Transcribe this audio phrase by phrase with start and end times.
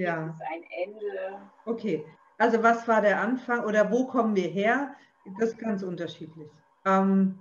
[0.00, 0.26] Ja.
[0.26, 1.40] Gibt es ein Ende?
[1.66, 2.06] Okay.
[2.38, 4.94] Also was war der Anfang oder wo kommen wir her?
[5.38, 6.50] Das ist ganz unterschiedlich.
[6.86, 7.38] Ähm,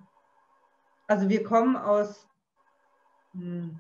[1.08, 2.28] also wir kommen aus,
[3.32, 3.80] hm,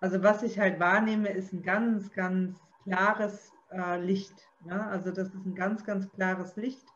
[0.00, 4.48] also was ich halt wahrnehme, ist ein ganz, ganz klares äh, Licht.
[4.64, 4.82] Ne?
[4.86, 6.86] Also das ist ein ganz, ganz klares Licht.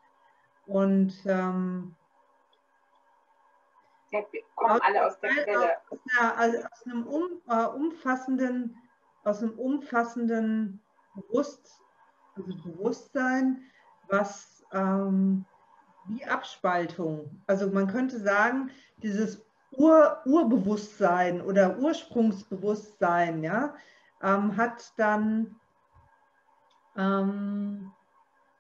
[0.67, 1.95] Und ähm,
[4.11, 4.25] wir
[4.57, 5.77] kommen alle aus der Quelle.
[5.91, 8.77] Aus, ja, also aus einem um, äh, umfassenden,
[9.25, 10.80] aus einem umfassenden
[11.15, 11.80] Bewusst,
[12.37, 13.62] also Bewusstsein,
[14.09, 15.45] was ähm,
[16.07, 17.43] wie Abspaltung.
[17.47, 18.70] Also man könnte sagen,
[19.03, 23.75] dieses Ur, Urbewusstsein oder Ursprungsbewusstsein ja,
[24.23, 25.56] ähm, hat dann
[26.97, 27.92] ähm,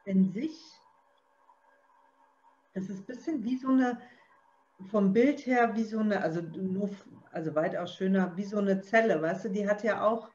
[0.04, 0.56] in sich,
[2.74, 4.00] das ist ein bisschen wie so eine,
[4.88, 6.90] vom Bild her wie so eine, also nur,
[7.32, 10.30] also weitaus schöner, wie so eine Zelle, weißt du, die hat ja auch,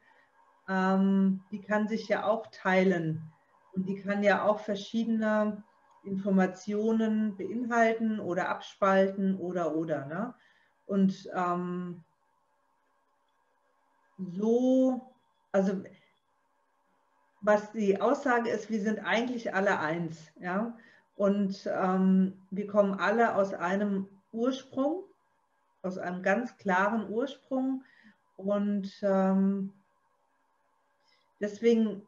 [0.69, 3.21] ähm, die kann sich ja auch teilen
[3.73, 5.63] und die kann ja auch verschiedene
[6.03, 10.05] Informationen beinhalten oder abspalten oder oder.
[10.05, 10.33] Ne?
[10.85, 12.03] Und ähm,
[14.17, 15.13] so,
[15.51, 15.83] also
[17.41, 20.31] was die Aussage ist, wir sind eigentlich alle eins.
[20.39, 20.77] Ja?
[21.15, 25.03] Und ähm, wir kommen alle aus einem Ursprung,
[25.81, 27.83] aus einem ganz klaren Ursprung.
[28.37, 29.73] Und ähm,
[31.39, 32.05] deswegen,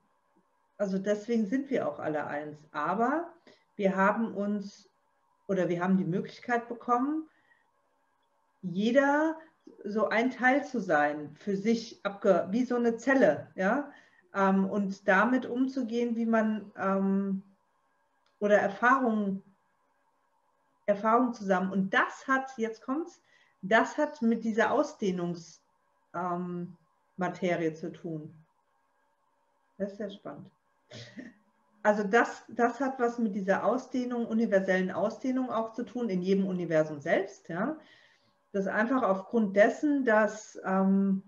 [0.78, 2.58] also deswegen sind wir auch alle eins.
[2.72, 3.34] Aber
[3.76, 4.90] wir haben uns
[5.48, 7.30] oder wir haben die Möglichkeit bekommen,
[8.62, 9.38] jeder
[9.84, 13.92] so ein Teil zu sein, für sich abge wie so eine Zelle, ja,
[14.34, 17.44] ähm, und damit umzugehen, wie man ähm,
[18.40, 19.44] oder Erfahrungen
[20.88, 21.72] Erfahrung zusammen.
[21.72, 23.22] Und das hat, jetzt kommt's,
[23.62, 28.34] das hat mit dieser Ausdehnungsmaterie ähm, zu tun.
[29.78, 30.50] Das ist sehr spannend.
[31.84, 36.48] Also das, das hat was mit dieser Ausdehnung, universellen Ausdehnung auch zu tun, in jedem
[36.48, 37.48] Universum selbst.
[37.50, 37.78] Ja?
[38.52, 41.22] Das einfach aufgrund dessen, dass ähm,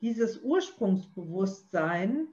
[0.00, 2.28] dieses Ursprungsbewusstsein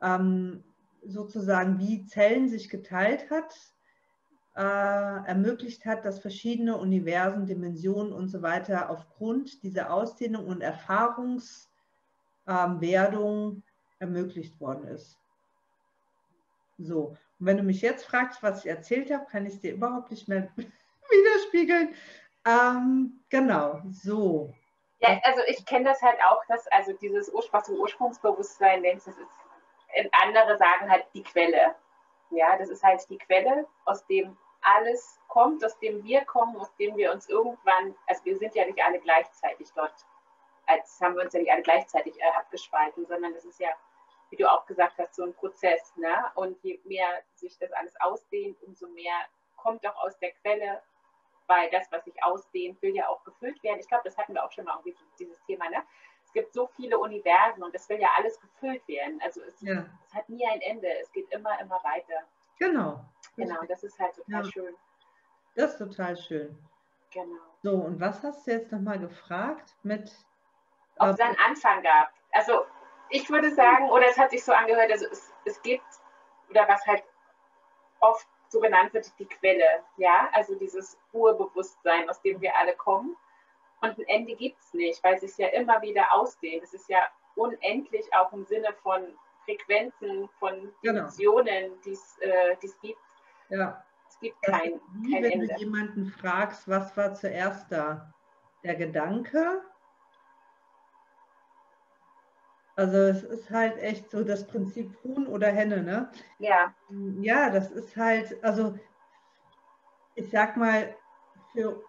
[0.00, 0.64] ähm,
[1.04, 3.54] sozusagen wie Zellen sich geteilt hat,
[4.56, 11.68] äh, ermöglicht hat, dass verschiedene Universen, Dimensionen und so weiter aufgrund dieser Ausdehnung und Erfahrungswerdung
[12.46, 13.62] ähm,
[14.00, 15.18] ermöglicht worden ist.
[16.78, 19.74] So, und wenn du mich jetzt fragst, was ich erzählt habe, kann ich es dir
[19.74, 21.94] überhaupt nicht mehr widerspiegeln.
[22.46, 24.54] Ähm, genau, so.
[25.00, 29.18] Ja, also ich kenne das halt auch, dass also dieses Ursprungs Ursprungsbewusstsein, das ist,
[30.12, 31.74] andere sagen halt die Quelle.
[32.30, 36.74] Ja, das ist halt die Quelle, aus dem alles kommt, aus dem wir kommen, aus
[36.76, 39.94] dem wir uns irgendwann, also wir sind ja nicht alle gleichzeitig dort,
[40.66, 43.70] als haben wir uns ja nicht alle gleichzeitig äh, abgespalten, sondern das ist ja,
[44.30, 45.96] wie du auch gesagt hast, so ein Prozess.
[45.96, 46.30] Ne?
[46.34, 49.14] Und je mehr sich das alles ausdehnt, umso mehr
[49.56, 50.82] kommt auch aus der Quelle,
[51.46, 53.80] weil das, was sich ausdehnt, will ja auch gefüllt werden.
[53.80, 55.68] Ich glaube, das hatten wir auch schon mal irgendwie dieses Thema.
[55.68, 55.82] Ne?
[56.30, 59.20] Es gibt so viele Universen und es will ja alles gefüllt werden.
[59.20, 59.84] Also es, ja.
[60.06, 60.86] es hat nie ein Ende.
[61.00, 62.22] Es geht immer, immer weiter.
[62.60, 63.04] Genau.
[63.36, 64.50] Genau, das ist halt total ja.
[64.52, 64.76] schön.
[65.56, 66.56] Das ist total schön.
[67.10, 67.40] Genau.
[67.64, 70.12] So, und was hast du jetzt nochmal gefragt mit.
[70.98, 72.12] Ob es einen Anfang gab.
[72.30, 72.64] Also,
[73.08, 75.82] ich würde sagen, oder es hat sich so angehört, also es, es gibt,
[76.48, 77.02] oder was halt
[77.98, 79.82] oft so genannt wird, die Quelle.
[79.96, 83.16] Ja, also dieses Urbewusstsein, aus dem wir alle kommen.
[83.82, 86.62] Und ein Ende gibt es nicht, weil es sich ja immer wieder ausdehnt.
[86.62, 87.00] Es ist ja
[87.34, 89.02] unendlich auch im Sinne von
[89.44, 90.72] Frequenzen, von.
[90.84, 91.80] Dimensionen, genau.
[91.84, 93.00] die äh, es gibt.
[93.48, 93.82] Ja.
[94.08, 95.46] Es gibt kein, wie, kein wenn Ende.
[95.46, 98.12] du jemanden fragst, was war zuerst da?
[98.64, 99.62] Der Gedanke?
[102.76, 106.10] Also es ist halt echt so das Prinzip Huhn oder Henne, ne?
[106.38, 106.74] Ja.
[107.20, 108.78] Ja, das ist halt, also
[110.14, 110.94] ich sag mal,
[111.52, 111.82] für,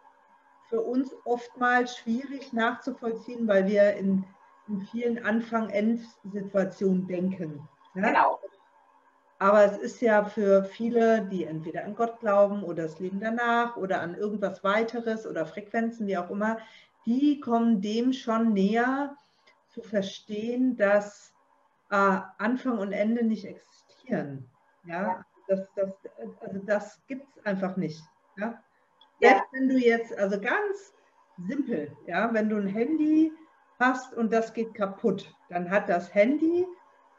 [0.71, 4.25] für uns oftmals schwierig nachzuvollziehen, weil wir in
[4.71, 7.67] in vielen Anfang-End-Situationen denken.
[7.95, 8.07] Ja?
[8.07, 8.39] Genau.
[9.39, 13.75] Aber es ist ja für viele, die entweder an Gott glauben oder das Leben danach
[13.75, 16.59] oder an irgendwas weiteres oder Frequenzen, wie auch immer,
[17.07, 19.15] die kommen dem schon näher
[19.69, 21.33] zu verstehen, dass
[21.89, 24.47] äh, Anfang und Ende nicht existieren.
[24.85, 25.91] Ja, das, das,
[26.39, 28.03] also das gibt es einfach nicht.
[28.37, 28.61] Ja?
[29.21, 30.93] Selbst wenn du jetzt, also ganz
[31.37, 33.31] simpel, ja, wenn du ein Handy
[33.79, 36.67] hast und das geht kaputt, dann hat das Handy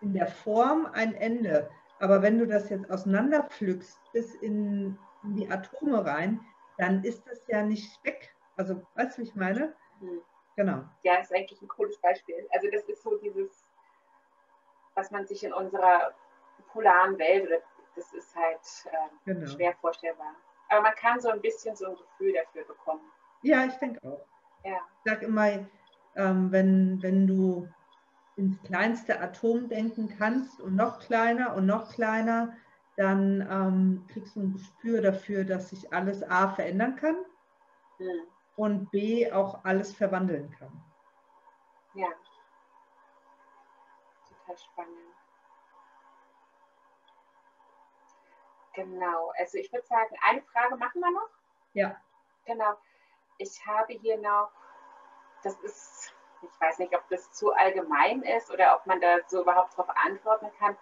[0.01, 1.71] in der Form ein Ende.
[2.01, 6.41] Aber wenn du das jetzt auseinanderpflückst bis in, die Atome rein,
[6.79, 8.35] dann ist das ja nicht weg.
[8.57, 9.75] Also, weißt du, wie ich meine?
[10.01, 10.21] Hm.
[10.57, 10.85] Genau.
[11.03, 12.47] Ja, ist eigentlich ein cooles Beispiel.
[12.53, 13.65] Also das ist so dieses,
[14.95, 16.13] was man sich in unserer
[16.73, 17.63] polaren Welt,
[17.97, 19.47] das ist halt äh, genau.
[19.47, 20.35] schwer vorstellbar.
[20.73, 23.03] Aber man kann so ein bisschen so ein Gefühl dafür bekommen.
[23.43, 24.25] Ja, ich denke auch.
[24.65, 24.79] Ja.
[25.05, 25.69] Ich sage immer,
[26.17, 27.69] ähm, wenn, wenn du
[28.37, 32.57] ins kleinste Atom denken kannst und noch kleiner und noch kleiner,
[32.97, 37.17] dann ähm, kriegst du ein Gespür dafür, dass sich alles A verändern kann
[37.99, 38.23] mhm.
[38.57, 40.73] und B auch alles verwandeln kann.
[41.95, 42.09] Ja.
[44.27, 45.12] Total spannend.
[48.75, 51.29] Genau, also ich würde sagen, eine Frage machen wir noch.
[51.75, 51.97] Ja.
[52.47, 52.75] Genau.
[53.39, 54.51] Ich habe hier noch,
[55.43, 59.43] das ist, ich weiß nicht, ob das zu allgemein ist oder ob man da so
[59.43, 60.77] überhaupt darauf antworten kann.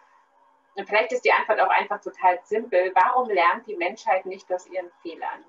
[0.77, 2.93] Und vielleicht ist die Antwort auch einfach total simpel.
[2.95, 5.45] Warum lernt die Menschheit nicht aus ihren Fehlern?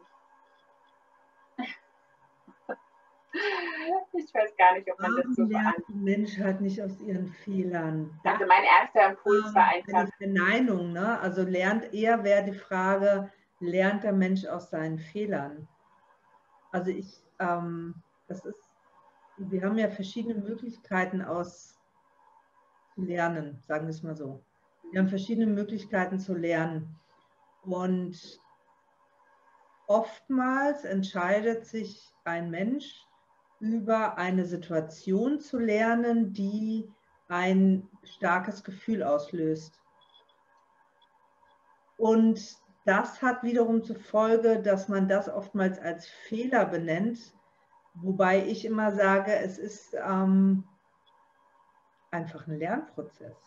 [4.14, 7.28] Ich weiß gar nicht, ob man Warum das so lernt die Menschheit nicht aus ihren
[7.28, 8.20] Fehlern?
[8.24, 10.08] Also mein erster Impuls war einfach.
[10.18, 11.20] Verneinung, ne?
[11.20, 15.68] Also lernt eher wäre die Frage, lernt der Mensch aus seinen Fehlern?
[16.72, 17.96] Also ich, ähm,
[18.28, 18.76] das ist,
[19.38, 21.80] wir haben ja verschiedene Möglichkeiten aus
[22.94, 24.44] zu lernen, sagen wir es mal so.
[24.92, 27.00] Wir haben verschiedene Möglichkeiten zu lernen.
[27.64, 28.40] Und
[29.88, 33.06] oftmals entscheidet sich ein Mensch
[33.62, 36.92] über eine Situation zu lernen, die
[37.28, 39.80] ein starkes Gefühl auslöst.
[41.96, 47.36] Und das hat wiederum zur Folge, dass man das oftmals als Fehler benennt,
[47.94, 50.64] wobei ich immer sage, es ist ähm,
[52.10, 53.38] einfach ein Lernprozess.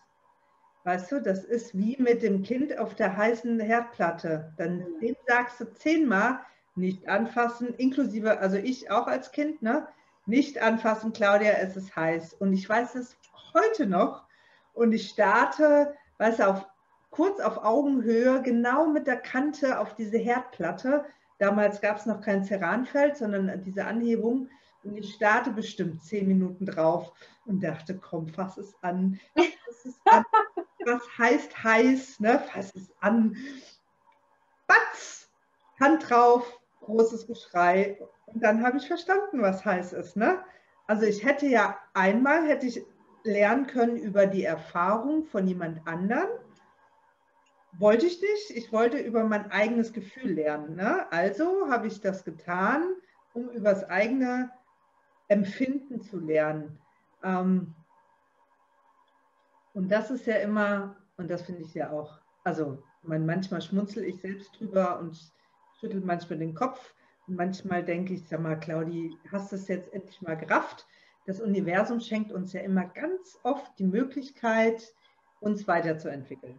[0.85, 4.53] Weißt du, das ist wie mit dem Kind auf der heißen Herdplatte.
[4.59, 6.41] Dann dem sagst du zehnmal,
[6.77, 9.89] nicht anfassen, inklusive, also ich auch als Kind, ne?
[10.27, 12.35] Nicht anfassen, Claudia, es ist heiß.
[12.35, 13.17] Und ich weiß es
[13.53, 14.25] heute noch.
[14.73, 16.67] Und ich starte, weißt du, auf,
[17.11, 21.05] kurz auf Augenhöhe, genau mit der Kante auf diese Herdplatte.
[21.39, 24.49] Damals gab es noch kein Ceranfeld, sondern diese Anhebung.
[24.83, 27.13] Und ich starte bestimmt zehn Minuten drauf
[27.47, 29.21] und dachte, komm, fass es an.
[29.35, 30.25] Fass es an.
[30.85, 32.21] Was heißt heiß?
[32.21, 32.39] Ne?
[32.39, 33.37] Fass es an.
[34.67, 35.31] Batz!
[35.81, 37.99] Hand drauf, großes Geschrei.
[38.27, 40.17] Und dann habe ich verstanden, was heiß ist.
[40.17, 40.43] Ne?
[40.87, 42.85] Also ich hätte ja einmal, hätte ich
[43.25, 46.29] lernen können über die Erfahrung von jemand anderem.
[47.79, 48.51] Wollte ich nicht.
[48.51, 50.77] Ich wollte über mein eigenes Gefühl lernen.
[50.77, 51.11] Ne?
[51.11, 52.95] Also habe ich das getan,
[53.33, 54.51] um über das eigene
[55.29, 56.79] Empfinden zu lernen.
[57.23, 57.75] Ähm,
[59.73, 64.05] und das ist ja immer, und das finde ich ja auch, also man, manchmal schmunzel
[64.05, 65.19] ich selbst drüber und
[65.81, 66.95] schüttel manchmal den Kopf.
[67.27, 70.87] Und manchmal denke ich, sag mal, Claudi, hast du es jetzt endlich mal gerafft?
[71.27, 74.95] Das Universum schenkt uns ja immer ganz oft die Möglichkeit,
[75.41, 76.59] uns weiterzuentwickeln.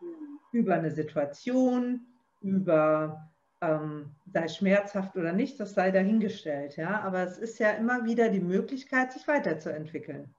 [0.00, 0.38] Mhm.
[0.52, 2.06] Über eine Situation,
[2.40, 3.30] über
[3.60, 6.76] ähm, sei schmerzhaft oder nicht, das sei dahingestellt.
[6.76, 7.00] Ja?
[7.00, 10.34] Aber es ist ja immer wieder die Möglichkeit, sich weiterzuentwickeln.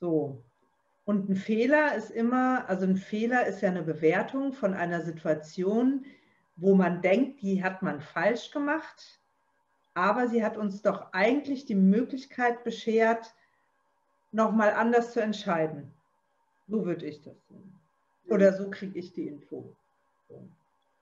[0.00, 0.42] So.
[1.04, 6.04] Und ein Fehler ist immer, also ein Fehler ist ja eine Bewertung von einer Situation,
[6.58, 9.20] wo man denkt, die hat man falsch gemacht,
[9.94, 13.34] aber sie hat uns doch eigentlich die Möglichkeit beschert,
[14.32, 15.92] nochmal anders zu entscheiden.
[16.66, 17.72] So würde ich das sehen.
[18.28, 19.74] Oder so kriege ich die Info.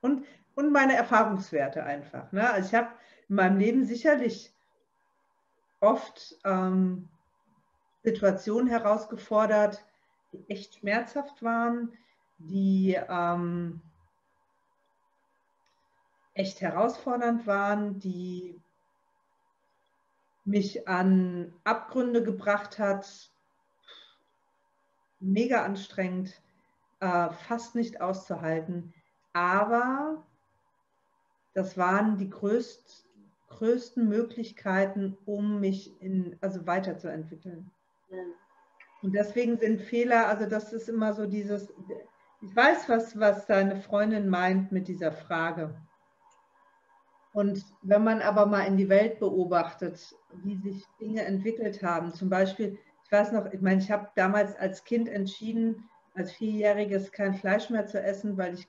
[0.00, 2.30] Und, und meine Erfahrungswerte einfach.
[2.32, 2.48] Ne?
[2.48, 2.90] Also ich habe
[3.28, 4.54] in meinem Leben sicherlich
[5.80, 7.08] oft ähm,
[8.02, 9.84] Situationen herausgefordert,
[10.32, 11.92] die echt schmerzhaft waren,
[12.38, 13.80] die ähm,
[16.36, 18.60] echt herausfordernd waren, die
[20.44, 23.32] mich an Abgründe gebracht hat,
[25.18, 26.40] mega anstrengend,
[27.00, 28.94] äh, fast nicht auszuhalten.
[29.32, 30.24] Aber
[31.54, 33.08] das waren die größt,
[33.48, 37.70] größten Möglichkeiten, um mich in, also weiterzuentwickeln.
[38.10, 38.18] Ja.
[39.02, 41.72] Und deswegen sind Fehler, also das ist immer so dieses,
[42.40, 45.74] ich weiß, was, was deine Freundin meint mit dieser Frage.
[47.36, 52.30] Und wenn man aber mal in die Welt beobachtet, wie sich Dinge entwickelt haben, zum
[52.30, 57.34] Beispiel, ich weiß noch, ich meine, ich habe damals als Kind entschieden, als Vierjähriges kein
[57.34, 58.66] Fleisch mehr zu essen, weil ich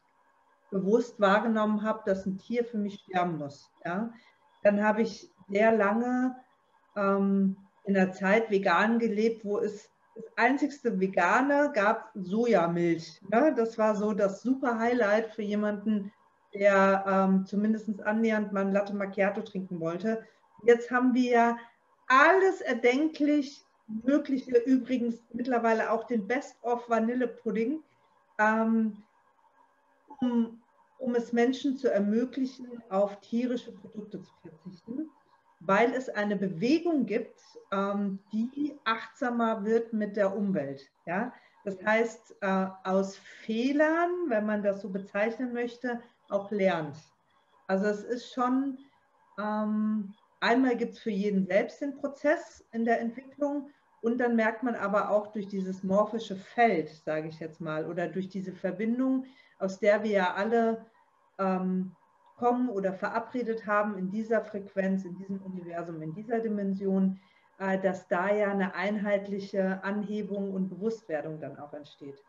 [0.69, 3.71] bewusst wahrgenommen habe, dass ein Tier für mich sterben muss.
[3.85, 4.11] Ja?
[4.63, 6.35] Dann habe ich sehr lange
[6.97, 7.55] ähm,
[7.85, 13.21] in der Zeit vegan gelebt, wo es das einzigste Vegane gab Sojamilch.
[13.29, 13.53] Ne?
[13.55, 16.11] Das war so das super Highlight für jemanden,
[16.53, 20.23] der ähm, zumindest annähernd mal ein Latte Macchiato trinken wollte.
[20.63, 21.57] Jetzt haben wir
[22.07, 27.83] alles erdenklich mögliche, übrigens mittlerweile auch den Best-of Vanillepudding,
[28.39, 28.97] ähm,
[30.19, 30.61] um,
[30.97, 35.09] um es Menschen zu ermöglichen, auf tierische Produkte zu verzichten,
[35.59, 37.39] weil es eine Bewegung gibt,
[37.71, 40.89] ähm, die achtsamer wird mit der Umwelt.
[41.05, 41.33] Ja?
[41.63, 46.97] Das heißt, äh, aus Fehlern, wenn man das so bezeichnen möchte, auch lernt.
[47.67, 48.77] Also es ist schon,
[49.39, 53.69] ähm, einmal gibt es für jeden selbst den Prozess in der Entwicklung
[54.01, 58.07] und dann merkt man aber auch durch dieses morphische Feld, sage ich jetzt mal, oder
[58.07, 59.25] durch diese Verbindung,
[59.59, 60.85] aus der wir ja alle
[61.39, 61.95] ähm,
[62.37, 67.19] kommen oder verabredet haben in dieser Frequenz, in diesem Universum, in dieser Dimension,
[67.59, 72.23] äh, dass da ja eine einheitliche Anhebung und Bewusstwerdung dann auch entsteht.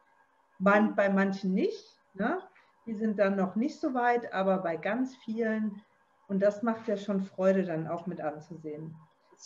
[0.58, 2.42] Man, bei manchen nicht, ne?
[2.88, 5.82] Die sind dann noch nicht so weit, aber bei ganz vielen,
[6.26, 8.96] und das macht ja schon Freude dann auch mit anzusehen.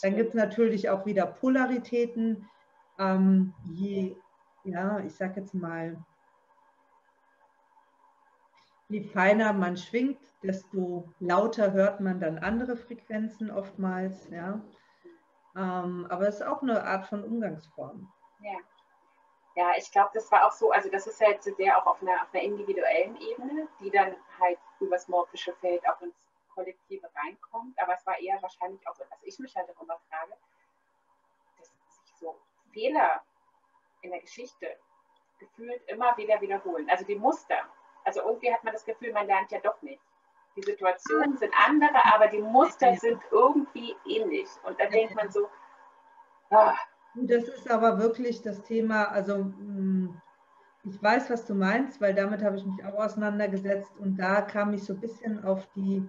[0.01, 2.49] Dann gibt es natürlich auch wieder Polaritäten.
[2.99, 4.17] Ähm, je,
[4.65, 6.03] ja, ich sag jetzt mal,
[8.89, 14.31] je feiner man schwingt, desto lauter hört man dann andere Frequenzen oftmals.
[14.31, 14.61] Ja.
[15.57, 18.09] Ähm, aber es ist auch eine Art von Umgangsform.
[18.41, 18.59] Ja.
[19.55, 22.23] Ja, ich glaube, das war auch so, also das ist halt sehr auch auf einer,
[22.23, 26.15] auf einer individuellen Ebene, die dann halt übers morphische Feld auch ins
[26.55, 27.79] Kollektive reinkommt.
[27.79, 30.33] Aber es war eher wahrscheinlich auch so, dass ich mich halt immer frage,
[31.59, 32.41] dass sich so
[32.73, 33.23] Fehler
[34.01, 34.79] in der Geschichte
[35.39, 36.89] gefühlt immer wieder wiederholen.
[36.89, 37.69] Also die Muster.
[38.05, 40.03] Also irgendwie hat man das Gefühl, man lernt ja doch nicht.
[40.57, 44.49] Die Situationen sind andere, aber die Muster sind irgendwie ähnlich.
[44.65, 45.49] Und dann denkt man so,
[46.51, 46.75] ah.
[47.15, 50.21] Das ist aber wirklich das Thema, also hm,
[50.85, 54.73] ich weiß, was du meinst, weil damit habe ich mich auch auseinandergesetzt und da kam
[54.75, 56.07] ich so ein bisschen auf die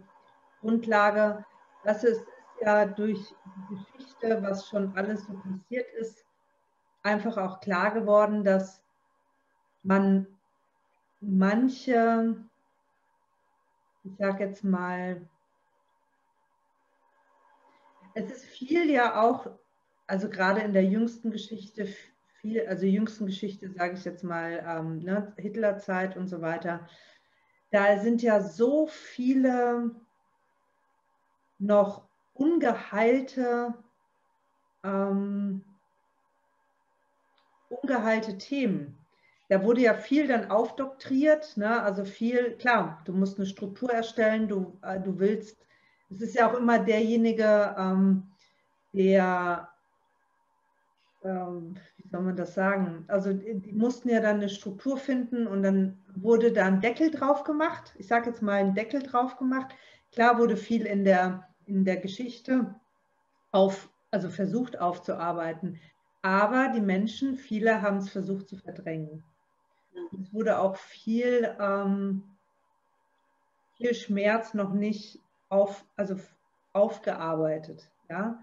[0.61, 1.45] Grundlage,
[1.83, 2.25] dass es
[2.61, 3.35] ja durch
[3.69, 6.25] die Geschichte, was schon alles so passiert ist,
[7.03, 8.81] einfach auch klar geworden, dass
[9.83, 10.25] man
[11.19, 12.35] manche
[14.03, 15.27] ich sage jetzt mal,
[18.13, 19.47] es ist viel ja auch,
[20.07, 21.87] also gerade in der jüngsten Geschichte,
[22.41, 26.87] viel, also jüngsten Geschichte sage ich jetzt mal, ähm, ne, Hitlerzeit und so weiter,
[27.71, 29.91] da sind ja so viele
[31.59, 33.73] noch ungeheilte,
[34.83, 35.63] ähm,
[37.69, 39.03] ungeheilte Themen
[39.53, 41.83] da wurde ja viel dann aufdoktriert, ne?
[41.83, 45.63] also viel, klar, du musst eine Struktur erstellen, du, äh, du willst,
[46.09, 48.31] es ist ja auch immer derjenige, ähm,
[48.93, 49.69] der,
[51.23, 55.63] ähm, wie soll man das sagen, also die, mussten ja dann eine Struktur finden und
[55.63, 59.73] dann wurde da ein Deckel drauf gemacht, ich sage jetzt mal einen Deckel drauf gemacht,
[60.11, 62.75] klar wurde viel in der, in der Geschichte
[63.51, 65.79] auf, also versucht aufzuarbeiten,
[66.21, 69.23] aber die Menschen, viele haben es versucht zu verdrängen.
[70.21, 72.23] Es wurde auch viel, ähm,
[73.77, 76.15] viel Schmerz noch nicht auf, also
[76.71, 77.91] aufgearbeitet.
[78.09, 78.39] Ja?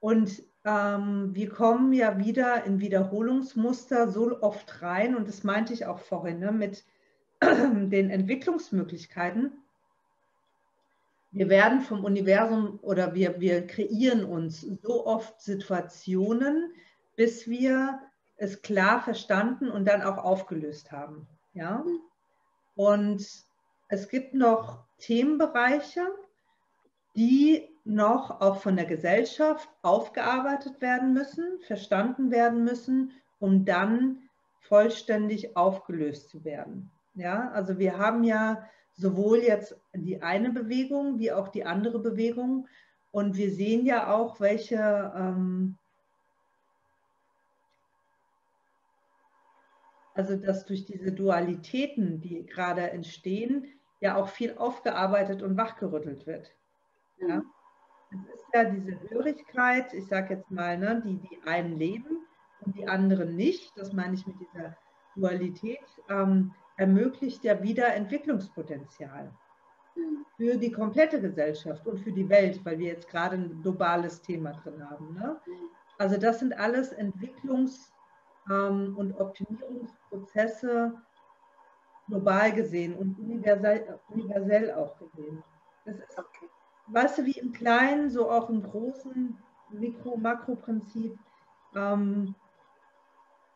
[0.00, 5.86] Und ähm, wir kommen ja wieder in Wiederholungsmuster so oft rein, und das meinte ich
[5.86, 6.84] auch vorhin ne, mit
[7.40, 9.52] den Entwicklungsmöglichkeiten.
[11.30, 16.72] Wir werden vom Universum oder wir, wir kreieren uns so oft Situationen,
[17.14, 18.00] bis wir
[18.36, 21.28] es klar verstanden und dann auch aufgelöst haben.
[21.52, 21.84] Ja?
[22.74, 23.24] Und
[23.88, 26.06] es gibt noch Themenbereiche,
[27.14, 34.28] die noch auch von der Gesellschaft aufgearbeitet werden müssen, verstanden werden müssen, um dann
[34.60, 36.90] vollständig aufgelöst zu werden.
[37.14, 42.66] Ja, also wir haben ja sowohl jetzt die eine Bewegung wie auch die andere Bewegung
[43.12, 45.78] und wir sehen ja auch, welche ähm,
[50.16, 53.66] Also dass durch diese Dualitäten, die gerade entstehen,
[54.00, 56.50] ja auch viel aufgearbeitet und wachgerüttelt wird.
[57.18, 57.38] Ja?
[57.38, 57.55] Ist
[58.54, 62.26] ja diese Hörigkeit, ich sage jetzt mal, ne, die die einen leben
[62.60, 64.76] und die anderen nicht, das meine ich mit dieser
[65.14, 69.32] Dualität, ähm, ermöglicht ja wieder Entwicklungspotenzial
[70.36, 74.52] für die komplette Gesellschaft und für die Welt, weil wir jetzt gerade ein globales Thema
[74.52, 75.14] drin haben.
[75.14, 75.40] Ne?
[75.98, 77.92] Also das sind alles Entwicklungs-
[78.50, 80.94] ähm, und Optimierungsprozesse
[82.08, 85.42] global gesehen und universell, universell auch gesehen.
[85.84, 86.48] Das ist, okay.
[86.88, 89.36] Weißt du, wie im Kleinen, so auch im großen
[89.70, 91.18] Mikro-Makro-Prinzip.
[91.74, 92.34] Ähm,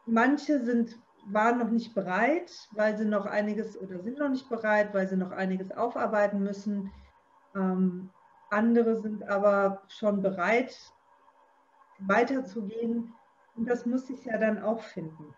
[0.07, 4.93] manche sind, waren noch nicht bereit, weil sie noch einiges oder sind noch nicht bereit,
[4.95, 6.91] weil sie noch einiges aufarbeiten müssen.
[7.55, 8.11] Ähm,
[8.51, 10.77] andere sind aber schon bereit,
[12.01, 13.13] weiterzugehen
[13.57, 15.35] Und das muss ich ja dann auch finden.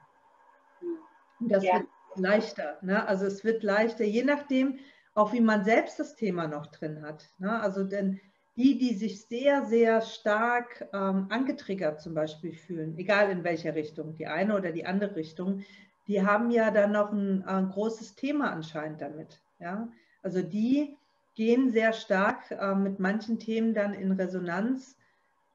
[1.41, 1.75] Und das ja.
[1.75, 2.79] wird leichter.
[2.83, 3.07] Ne?
[3.07, 4.79] Also es wird leichter, je nachdem,
[5.14, 7.28] auch wie man selbst das Thema noch drin hat.
[7.38, 7.61] Ne?
[7.61, 8.21] Also denn
[8.57, 14.14] die, die sich sehr, sehr stark ähm, angetriggert zum Beispiel fühlen, egal in welcher Richtung,
[14.14, 15.64] die eine oder die andere Richtung,
[16.07, 19.40] die haben ja dann noch ein, ein großes Thema anscheinend damit.
[19.59, 19.88] Ja?
[20.23, 20.97] Also die
[21.35, 24.97] gehen sehr stark äh, mit manchen Themen dann in Resonanz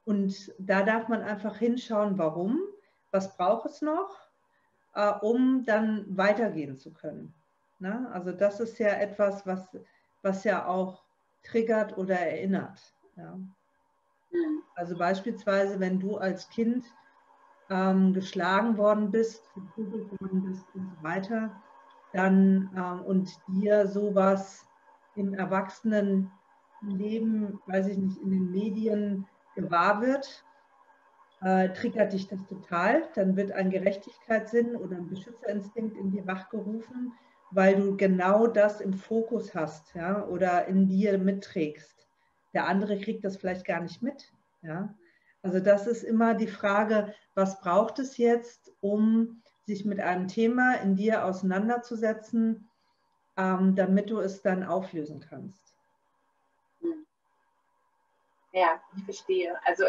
[0.05, 2.59] und da darf man einfach hinschauen, warum,
[3.11, 4.17] was braucht es noch,
[4.95, 7.33] äh, um dann weitergehen zu können.
[7.79, 8.10] Ne?
[8.12, 9.69] Also das ist ja etwas, was,
[10.22, 11.03] was ja auch
[11.43, 12.93] triggert oder erinnert.
[13.15, 13.39] Ja.
[14.31, 14.63] Mhm.
[14.75, 16.86] Also beispielsweise, wenn du als Kind
[17.69, 21.62] ähm, geschlagen worden bist, geprügelt worden bist und so weiter,
[22.13, 24.67] dann ähm, und dir sowas
[25.15, 30.46] im Erwachsenenleben, weiß ich nicht, in den Medien gewahr wird,
[31.41, 33.10] äh, triggert dich das total.
[33.15, 37.13] Dann wird ein Gerechtigkeitssinn oder ein Beschützerinstinkt in dir wachgerufen,
[37.51, 42.08] weil du genau das im Fokus hast ja, oder in dir mitträgst.
[42.54, 44.34] Der andere kriegt das vielleicht gar nicht mit.
[44.62, 44.94] Ja.
[45.44, 50.75] Also das ist immer die Frage, was braucht es jetzt, um sich mit einem Thema
[50.75, 52.70] in dir auseinanderzusetzen,
[53.38, 55.75] ähm, damit du es dann auflösen kannst.
[58.51, 59.56] Ja, ich verstehe.
[59.66, 59.86] Also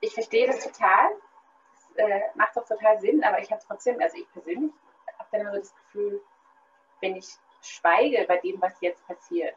[0.00, 1.10] ich verstehe das total.
[1.94, 4.72] Das äh, macht doch total Sinn, aber ich habe trotzdem, also ich persönlich
[5.32, 6.20] dann so das Gefühl,
[7.00, 7.28] wenn ich
[7.62, 9.54] schweige bei dem, was jetzt passiert,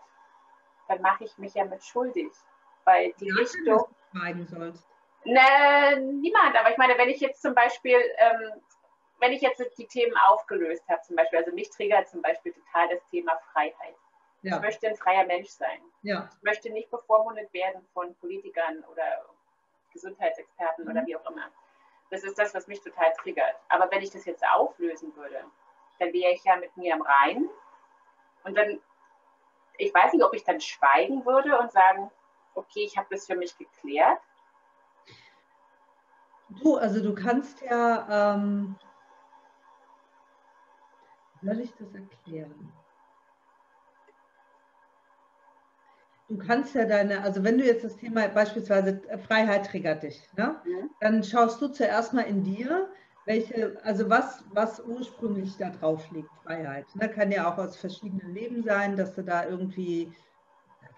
[0.88, 2.32] dann mache ich mich ja mit schuldig.
[2.86, 3.88] Weil die ja, Richtung.
[4.12, 4.86] schweigen sollst.
[5.26, 8.62] Ne, niemand, aber ich meine, wenn ich jetzt zum Beispiel, ähm,
[9.20, 12.90] wenn ich jetzt die Themen aufgelöst habe, zum Beispiel, also mich triggert zum Beispiel total
[12.90, 13.96] das Thema Freiheit.
[14.42, 14.58] Ja.
[14.58, 15.80] Ich möchte ein freier Mensch sein.
[16.02, 16.30] Ja.
[16.36, 19.26] Ich möchte nicht bevormundet werden von Politikern oder
[19.94, 20.92] Gesundheitsexperten mhm.
[20.92, 21.50] oder wie auch immer.
[22.10, 23.56] Das ist das, was mich total triggert.
[23.70, 25.46] Aber wenn ich das jetzt auflösen würde,
[26.00, 27.50] dann wäre ich ja mit mir im Reinen.
[28.44, 28.80] Und dann,
[29.78, 32.12] ich weiß nicht, ob ich dann schweigen würde und sagen,
[32.56, 34.20] okay, ich habe das für mich geklärt.
[36.50, 38.76] Du, also du kannst ja, ähm,
[41.42, 42.74] wie soll ich das erklären?
[46.34, 50.30] du kannst ja deine, also wenn du jetzt das Thema beispielsweise äh, Freiheit triggert dich,
[50.36, 50.56] ne?
[50.66, 50.88] Ja.
[51.00, 52.90] dann schaust du zuerst mal in dir,
[53.26, 56.86] welche, also was, was ursprünglich da drauf liegt, Freiheit.
[56.96, 57.10] Ne?
[57.10, 60.12] Kann ja auch aus verschiedenen Leben sein, dass du da irgendwie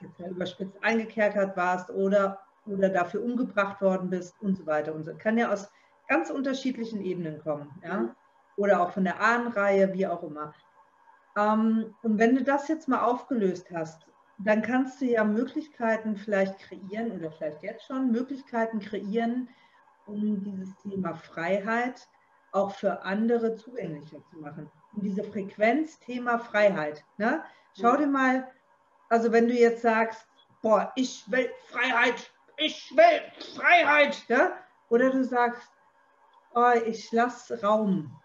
[0.01, 5.05] jetzt mal überspitzt eingekerkert warst oder, oder dafür umgebracht worden bist und so weiter und
[5.05, 5.15] so.
[5.15, 5.71] Kann ja aus
[6.07, 8.15] ganz unterschiedlichen Ebenen kommen, ja.
[8.57, 10.53] Oder auch von der Ahnenreihe, wie auch immer.
[11.37, 14.07] Ähm, und wenn du das jetzt mal aufgelöst hast,
[14.37, 19.49] dann kannst du ja Möglichkeiten vielleicht kreieren oder vielleicht jetzt schon Möglichkeiten kreieren,
[20.05, 22.07] um dieses Thema Freiheit
[22.55, 24.71] auch für andere zugänglicher zu machen.
[24.93, 27.03] Und diese Frequenz Thema Freiheit.
[27.17, 27.43] Ne?
[27.79, 28.49] Schau dir mal,
[29.09, 30.25] also wenn du jetzt sagst,
[30.61, 33.21] boah, ich will Freiheit, ich will
[33.55, 34.53] Freiheit, ja?
[34.89, 35.69] oder du sagst,
[36.53, 38.15] oh, ich lasse Raum,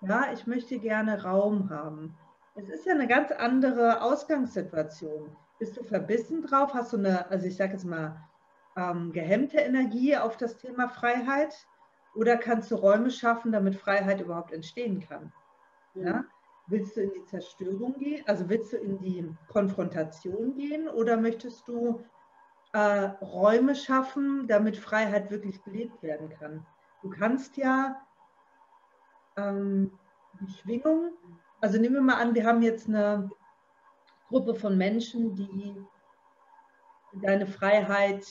[0.00, 2.16] ja, ich möchte gerne Raum haben.
[2.56, 5.36] Es ist ja eine ganz andere Ausgangssituation.
[5.60, 6.74] Bist du verbissen drauf?
[6.74, 8.20] Hast du eine, also ich sage jetzt mal,
[8.76, 11.67] ähm, gehemmte Energie auf das Thema Freiheit?
[12.18, 15.32] Oder kannst du Räume schaffen, damit Freiheit überhaupt entstehen kann?
[15.94, 16.04] Ja.
[16.04, 16.24] ja?
[16.66, 18.24] Willst du in die Zerstörung gehen?
[18.26, 20.88] Also willst du in die Konfrontation gehen?
[20.88, 22.04] Oder möchtest du
[22.72, 26.66] äh, Räume schaffen, damit Freiheit wirklich gelebt werden kann?
[27.02, 28.04] Du kannst ja
[29.36, 29.96] ähm,
[30.40, 31.12] die Schwingung,
[31.60, 33.30] also nehmen wir mal an, wir haben jetzt eine
[34.26, 35.86] Gruppe von Menschen, die
[37.12, 38.26] deine Freiheit,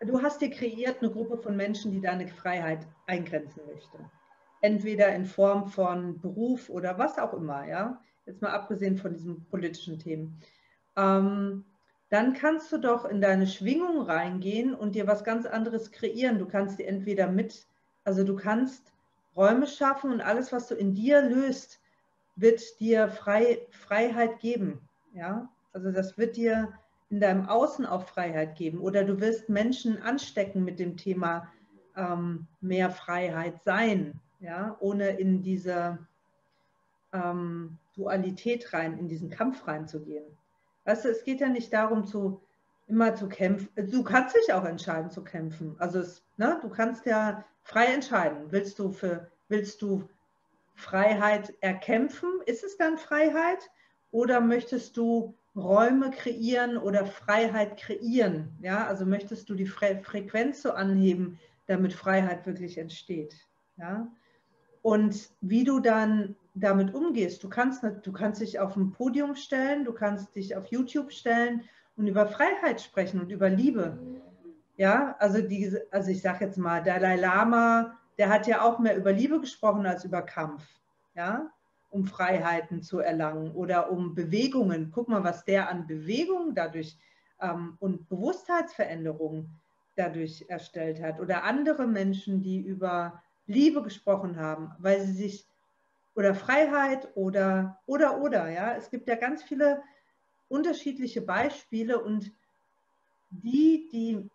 [0.00, 3.98] du hast dir kreiert eine Gruppe von Menschen, die deine Freiheit eingrenzen möchte.
[4.60, 8.00] Entweder in Form von Beruf oder was auch immer, ja.
[8.24, 10.40] Jetzt mal abgesehen von diesen politischen Themen.
[10.96, 11.64] Ähm,
[12.08, 16.38] dann kannst du doch in deine Schwingung reingehen und dir was ganz anderes kreieren.
[16.38, 17.66] Du kannst dir entweder mit,
[18.04, 18.92] also du kannst
[19.36, 21.80] Räume schaffen und alles, was du in dir löst,
[22.36, 24.80] wird dir Frei, Freiheit geben.
[25.12, 25.48] Ja?
[25.72, 26.72] Also das wird dir
[27.10, 28.80] in deinem Außen auch Freiheit geben.
[28.80, 31.52] Oder du wirst Menschen anstecken mit dem Thema
[31.96, 34.76] ähm, mehr Freiheit sein, ja?
[34.80, 35.98] ohne in diese
[37.12, 40.24] ähm, Dualität rein, in diesen Kampf reinzugehen.
[40.84, 42.40] Weißt du, es geht ja nicht darum, zu,
[42.86, 43.68] immer zu kämpfen.
[43.90, 45.76] Du kannst dich auch entscheiden zu kämpfen.
[45.78, 48.50] Also es, ne, du kannst ja frei entscheiden.
[48.50, 50.08] Willst du für, willst du
[50.74, 52.30] Freiheit erkämpfen?
[52.46, 53.70] Ist es dann Freiheit?
[54.10, 58.56] Oder möchtest du Räume kreieren oder Freiheit kreieren?
[58.60, 63.34] Ja, also möchtest du die Fre Frequenz so anheben, damit Freiheit wirklich entsteht.
[63.76, 64.08] Ja?
[64.82, 69.84] Und wie du dann damit umgehst, du kannst, du kannst dich auf ein Podium stellen,
[69.84, 71.64] du kannst dich auf YouTube stellen
[71.96, 73.98] und über Freiheit sprechen und über Liebe.
[74.76, 78.96] Ja, also, diese, also ich sage jetzt mal, Dalai Lama, der hat ja auch mehr
[78.96, 80.62] über Liebe gesprochen als über Kampf.
[81.14, 81.50] Ja,
[81.96, 84.90] um Freiheiten zu erlangen oder um Bewegungen.
[84.94, 86.98] Guck mal, was der an Bewegungen dadurch
[87.40, 89.58] ähm, und Bewusstheitsveränderungen
[89.96, 91.20] dadurch erstellt hat.
[91.20, 95.46] Oder andere Menschen, die über Liebe gesprochen haben, weil sie sich
[96.14, 99.82] oder Freiheit oder oder oder ja, es gibt ja ganz viele
[100.48, 102.30] unterschiedliche Beispiele und
[103.30, 104.30] die, die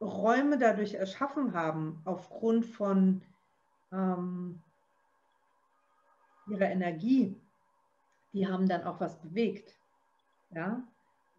[0.00, 3.22] Räume dadurch erschaffen haben, aufgrund von
[3.92, 4.62] ähm,
[6.50, 7.40] ihrer Energie,
[8.32, 9.76] die haben dann auch was bewegt.
[10.54, 10.82] Ja?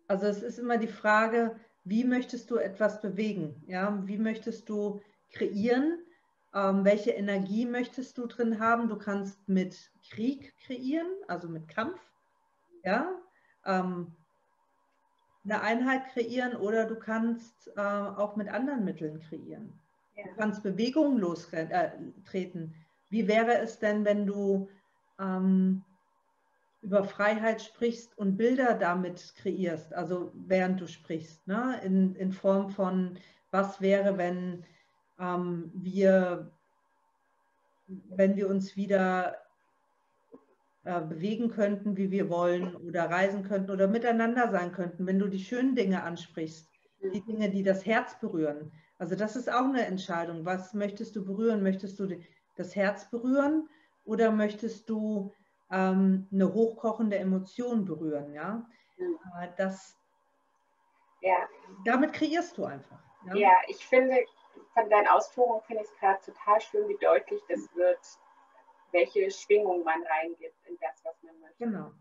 [0.08, 3.64] Also es ist immer die Frage, wie möchtest du etwas bewegen?
[3.68, 4.02] Ja?
[4.06, 6.00] Wie möchtest du kreieren?
[6.54, 8.90] Ähm, welche Energie möchtest du drin haben?
[8.90, 12.00] Du kannst mit Krieg kreieren, also mit Kampf.
[12.84, 13.10] Ja?
[13.66, 14.16] Ähm,
[15.44, 19.80] eine Einheit kreieren oder du kannst äh, auch mit anderen Mitteln kreieren.
[20.16, 20.24] Ja.
[20.26, 21.72] Du kannst Bewegungen lostreten.
[21.72, 22.70] Äh,
[23.10, 24.70] Wie wäre es denn, wenn du
[25.22, 25.84] ähm,
[26.82, 31.80] über Freiheit sprichst und Bilder damit kreierst, also während du sprichst, ne?
[31.84, 33.20] in, in Form von,
[33.52, 34.66] was wäre, wenn
[35.20, 36.52] ähm, wir,
[37.88, 39.38] wenn wir uns wieder
[40.84, 45.28] äh, bewegen könnten, wie wir wollen oder reisen könnten oder miteinander sein könnten, wenn du
[45.28, 46.68] die schönen Dinge ansprichst,
[47.14, 48.72] die Dinge, die das Herz berühren.
[48.98, 50.46] Also das ist auch eine Entscheidung.
[50.46, 51.62] Was möchtest du berühren?
[51.62, 52.08] Möchtest du
[52.56, 53.68] das Herz berühren
[54.06, 55.34] oder möchtest du
[55.72, 58.34] ähm, eine hochkochende Emotion berühren?
[58.34, 58.66] Ja,
[58.98, 59.18] mhm.
[59.58, 59.98] das,
[61.22, 61.48] ja.
[61.86, 63.00] damit kreierst du einfach.
[63.28, 63.36] Ja?
[63.36, 64.18] ja, ich finde,
[64.74, 68.00] von deinen Ausführungen finde ich es gerade total schön, wie deutlich das wird,
[68.92, 71.66] welche Schwingung man reingibt in das, was man möchte.
[71.66, 71.92] Genau.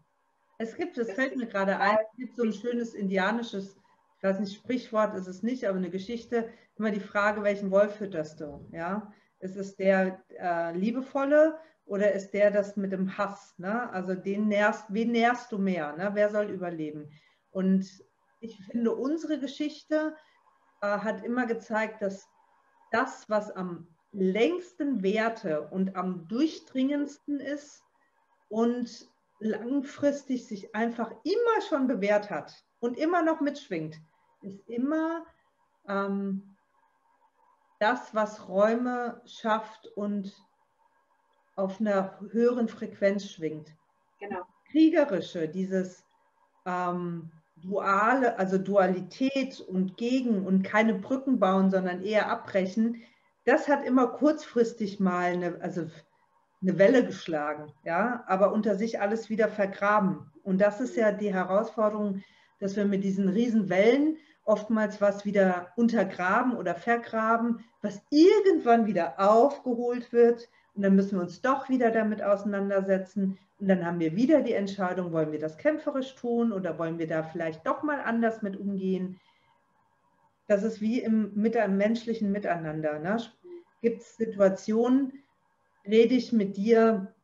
[0.58, 3.76] Es gibt, es fällt mir gerade ein, es gibt so ein schönes indianisches,
[4.18, 7.96] ich weiß nicht, Sprichwort ist es nicht, aber eine Geschichte, immer die Frage, welchen Wolf
[7.96, 8.68] fütterst du?
[8.70, 9.12] Ja?
[9.38, 11.58] Ist es der äh, liebevolle
[11.90, 13.58] oder ist der das mit dem Hass?
[13.58, 13.90] Ne?
[13.90, 15.96] Also den nährst, wen nährst du mehr?
[15.96, 16.10] Ne?
[16.14, 17.10] Wer soll überleben?
[17.50, 17.84] Und
[18.38, 20.16] ich finde, unsere Geschichte
[20.82, 22.28] äh, hat immer gezeigt, dass
[22.92, 27.82] das, was am längsten Werte und am durchdringendsten ist
[28.48, 29.08] und
[29.40, 34.00] langfristig sich einfach immer schon bewährt hat und immer noch mitschwingt,
[34.42, 35.26] ist immer
[35.88, 36.56] ähm,
[37.80, 40.32] das, was Räume schafft und
[41.60, 43.68] auf einer höheren Frequenz schwingt.
[44.18, 44.40] Genau.
[44.70, 46.04] Kriegerische, dieses
[46.66, 53.02] ähm, Duale, also Dualität und Gegen und keine Brücken bauen, sondern eher abbrechen,
[53.44, 55.86] das hat immer kurzfristig mal eine, also
[56.62, 60.30] eine Welle geschlagen, ja, aber unter sich alles wieder vergraben.
[60.42, 62.22] Und das ist ja die Herausforderung,
[62.60, 70.12] dass wir mit diesen Riesenwellen oftmals was wieder untergraben oder vergraben, was irgendwann wieder aufgeholt
[70.12, 70.48] wird.
[70.74, 73.38] Und dann müssen wir uns doch wieder damit auseinandersetzen.
[73.58, 77.06] Und dann haben wir wieder die Entscheidung, wollen wir das kämpferisch tun oder wollen wir
[77.06, 79.20] da vielleicht doch mal anders mit umgehen.
[80.46, 82.98] Das ist wie im, mit einem menschlichen Miteinander.
[82.98, 83.18] Ne?
[83.82, 85.22] Gibt es Situationen,
[85.86, 87.14] rede ich mit dir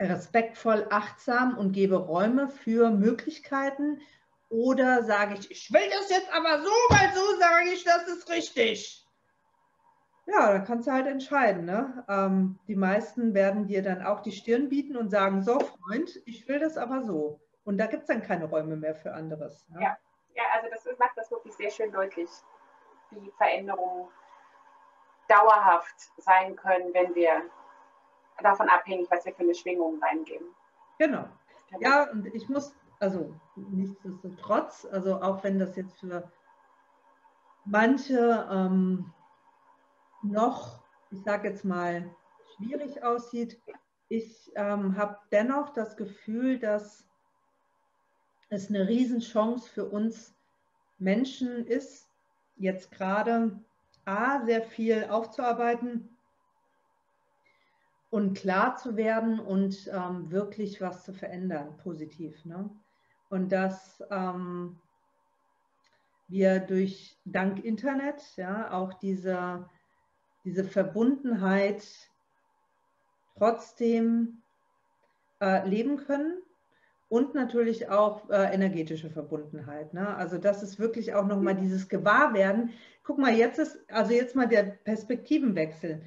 [0.00, 4.00] respektvoll, achtsam und gebe Räume für Möglichkeiten?
[4.48, 8.28] Oder sage ich, ich will das jetzt aber so, weil so sage ich, das ist
[8.28, 9.01] richtig.
[10.26, 11.64] Ja, da kannst du halt entscheiden.
[11.64, 12.04] Ne?
[12.08, 16.46] Ähm, die meisten werden dir dann auch die Stirn bieten und sagen, so Freund, ich
[16.48, 17.40] will das aber so.
[17.64, 19.68] Und da gibt es dann keine Räume mehr für anderes.
[19.68, 19.82] Ne?
[19.82, 19.96] Ja.
[20.34, 22.28] ja, also das macht das wirklich sehr schön deutlich
[23.10, 24.08] die Veränderungen
[25.28, 27.42] dauerhaft sein können, wenn wir
[28.42, 30.46] davon abhängig, was wir für eine Schwingung reingeben.
[30.98, 31.24] Genau.
[31.80, 36.30] Ja, und ich muss, also nichtsdestotrotz, also auch wenn das jetzt für
[37.64, 39.12] manche ähm,
[40.22, 42.14] noch, ich sage jetzt mal,
[42.56, 43.60] schwierig aussieht,
[44.08, 47.06] ich ähm, habe dennoch das Gefühl, dass
[48.50, 50.34] es eine Riesenchance für uns
[50.98, 52.10] Menschen ist,
[52.56, 53.58] jetzt gerade
[54.04, 56.16] A, sehr viel aufzuarbeiten
[58.10, 62.44] und klar zu werden und ähm, wirklich was zu verändern, positiv.
[62.44, 62.68] Ne?
[63.30, 64.78] Und dass ähm,
[66.28, 69.66] wir durch dank Internet ja auch diese,
[70.44, 71.84] diese Verbundenheit
[73.36, 74.42] trotzdem
[75.40, 76.42] äh, leben können
[77.08, 79.92] und natürlich auch äh, energetische Verbundenheit.
[79.92, 80.16] Ne?
[80.16, 82.70] Also das ist wirklich auch nochmal dieses Gewahrwerden.
[83.04, 86.02] Guck mal, jetzt ist, also jetzt mal der Perspektivenwechsel.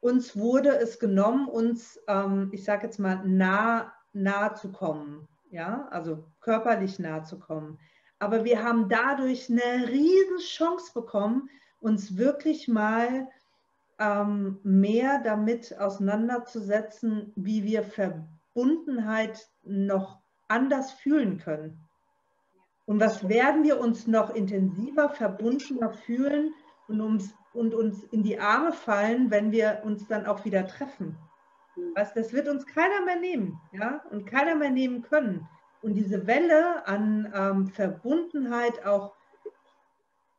[0.00, 5.86] Uns wurde es genommen, uns, ähm, ich sage jetzt mal, nah, nah zu kommen, ja,
[5.90, 7.78] also körperlich nah zu kommen.
[8.18, 11.48] Aber wir haben dadurch eine riesen Chance bekommen,
[11.80, 13.28] uns wirklich mal
[13.98, 21.78] ähm, mehr damit auseinanderzusetzen, wie wir Verbundenheit noch anders fühlen können.
[22.84, 26.52] Und was werden wir uns noch intensiver, verbundener fühlen
[26.88, 31.16] und uns, und uns in die Arme fallen, wenn wir uns dann auch wieder treffen?
[31.94, 35.48] Was, das wird uns keiner mehr nehmen, ja, und keiner mehr nehmen können.
[35.80, 39.14] Und diese Welle an ähm, Verbundenheit auch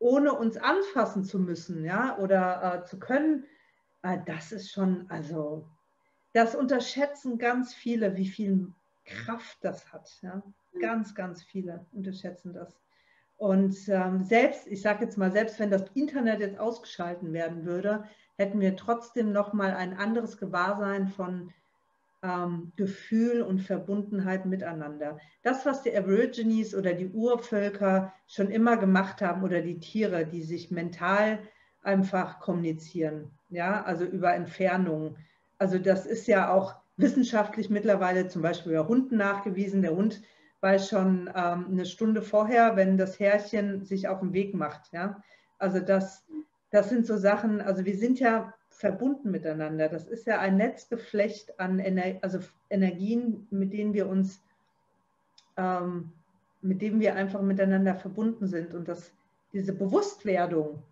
[0.03, 3.45] ohne uns anfassen zu müssen, ja, oder äh, zu können,
[4.01, 5.65] äh, das ist schon, also,
[6.33, 8.73] das unterschätzen ganz viele, wie viel
[9.05, 10.09] Kraft das hat.
[10.21, 10.43] Ja?
[10.81, 12.77] Ganz, ganz viele unterschätzen das.
[13.37, 18.03] Und ähm, selbst, ich sage jetzt mal, selbst wenn das Internet jetzt ausgeschalten werden würde,
[18.37, 21.53] hätten wir trotzdem nochmal ein anderes Gewahrsein von
[22.23, 25.19] ähm, Gefühl und Verbundenheit miteinander.
[25.43, 30.41] Das, was die Aborigines oder die Urvölker schon immer gemacht haben oder die Tiere, die
[30.41, 31.39] sich mental
[31.83, 35.17] einfach kommunizieren, ja, also über Entfernungen.
[35.57, 39.81] Also das ist ja auch wissenschaftlich mittlerweile zum Beispiel bei Hunden nachgewiesen.
[39.81, 40.21] Der Hund
[40.61, 44.93] weiß schon ähm, eine Stunde vorher, wenn das Härchen sich auf den Weg macht.
[44.93, 45.21] Ja?
[45.57, 46.25] Also das,
[46.71, 49.89] das sind so Sachen, also wir sind ja verbunden miteinander.
[49.89, 54.43] Das ist ja ein Netzgeflecht an Ener also Energien, mit denen wir uns,
[55.57, 56.11] ähm,
[56.61, 58.73] mit denen wir einfach miteinander verbunden sind.
[58.73, 59.11] Und das,
[59.53, 60.83] diese Bewusstwerdung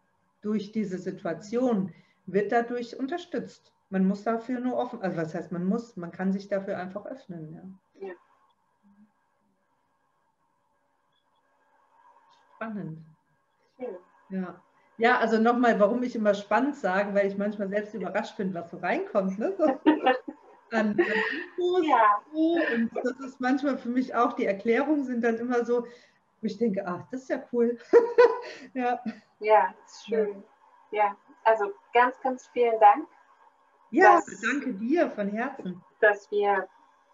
[0.41, 1.93] durch diese Situation
[2.25, 3.73] wird dadurch unterstützt.
[3.89, 7.05] Man muss dafür nur offen, also was heißt man muss, man kann sich dafür einfach
[7.05, 7.53] öffnen.
[7.99, 8.07] Ja.
[8.07, 8.13] ja.
[12.55, 12.99] Spannend.
[13.77, 13.97] Schön.
[14.29, 14.63] Ja.
[14.97, 18.69] Ja, also nochmal, warum ich immer spannend sage, weil ich manchmal selbst überrascht bin, was
[18.69, 19.39] so reinkommt.
[19.39, 19.53] Ne?
[19.57, 19.63] So
[20.71, 22.21] an, Infos ja.
[22.33, 26.57] und das ist manchmal für mich auch, die Erklärungen sind dann immer so, wo ich
[26.57, 27.77] denke, ach, das ist ja cool.
[28.73, 28.99] ja.
[29.39, 30.43] ja, ist schön.
[30.91, 33.07] Ja, also ganz, ganz vielen Dank
[33.91, 35.83] ja, dass, danke dir von Herzen.
[35.99, 36.67] Dass wir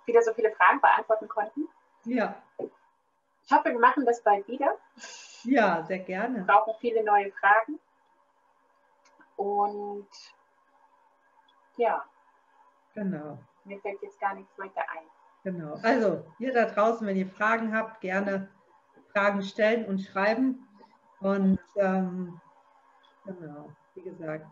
[0.05, 1.67] wieder so viele Fragen beantworten konnten.
[2.05, 2.41] Ja.
[3.49, 4.75] Ich hoffe, wir machen das bald wieder.
[5.43, 6.39] Ja, sehr gerne.
[6.39, 7.79] Wir brauchen viele neue Fragen.
[9.37, 10.07] Und
[11.77, 12.03] ja.
[12.93, 13.39] Genau.
[13.63, 15.05] Mir fällt jetzt gar nichts weiter ein.
[15.45, 15.79] Genau.
[15.81, 18.49] Also, ihr da draußen, wenn ihr Fragen habt, gerne
[19.13, 20.67] Fragen stellen und schreiben.
[21.21, 22.41] Und ähm,
[23.25, 24.45] genau, wie gesagt,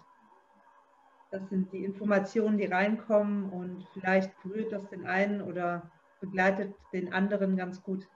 [1.32, 7.12] das sind die Informationen, die reinkommen und vielleicht berührt das den einen oder begleitet den
[7.12, 8.08] anderen ganz gut.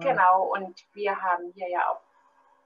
[0.00, 2.00] Genau, und wir haben hier ja auch,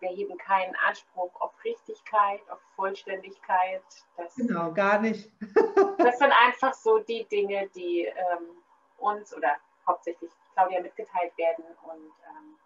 [0.01, 3.83] wir heben keinen Anspruch auf Richtigkeit, auf Vollständigkeit.
[4.17, 5.31] Das, genau, gar nicht.
[5.99, 8.63] das sind einfach so die Dinge, die ähm,
[8.99, 12.57] uns oder hauptsächlich Claudia mitgeteilt werden und ähm,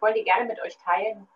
[0.00, 1.28] wollen die gerne mit euch teilen.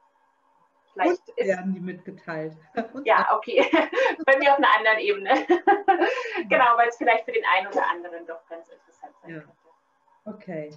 [0.93, 2.57] Vielleicht ist, werden die mitgeteilt.
[3.05, 3.65] ja, okay.
[4.27, 5.47] Bei mir auf einer anderen Ebene.
[6.49, 9.41] genau, weil es vielleicht für den einen oder anderen doch ganz interessant sein ja.
[9.41, 9.57] könnte.
[10.25, 10.71] Okay.